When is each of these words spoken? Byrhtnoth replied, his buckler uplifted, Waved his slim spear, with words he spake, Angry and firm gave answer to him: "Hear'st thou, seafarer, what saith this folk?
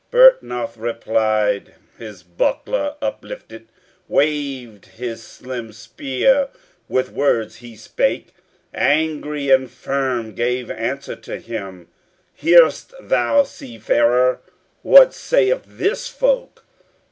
Byrhtnoth 0.11 0.77
replied, 0.77 1.75
his 1.99 2.23
buckler 2.23 2.95
uplifted, 3.03 3.67
Waved 4.07 4.87
his 4.87 5.21
slim 5.21 5.71
spear, 5.71 6.49
with 6.89 7.11
words 7.11 7.57
he 7.57 7.75
spake, 7.75 8.33
Angry 8.73 9.51
and 9.51 9.69
firm 9.69 10.33
gave 10.33 10.71
answer 10.71 11.15
to 11.17 11.37
him: 11.37 11.87
"Hear'st 12.33 12.93
thou, 12.99 13.43
seafarer, 13.43 14.39
what 14.81 15.13
saith 15.13 15.61
this 15.67 16.09
folk? 16.09 16.65